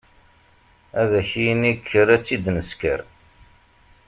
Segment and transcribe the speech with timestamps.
[1.01, 3.01] Ad ak-yini kker ad tt-id nesker.